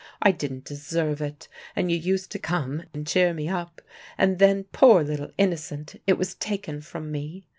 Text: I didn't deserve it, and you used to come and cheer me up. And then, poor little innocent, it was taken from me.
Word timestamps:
I 0.19 0.31
didn't 0.31 0.65
deserve 0.65 1.21
it, 1.21 1.47
and 1.75 1.91
you 1.91 1.97
used 1.99 2.31
to 2.31 2.39
come 2.39 2.85
and 2.91 3.05
cheer 3.05 3.35
me 3.35 3.47
up. 3.47 3.83
And 4.17 4.39
then, 4.39 4.63
poor 4.63 5.03
little 5.03 5.29
innocent, 5.37 6.01
it 6.07 6.17
was 6.17 6.33
taken 6.33 6.81
from 6.81 7.11
me. 7.11 7.45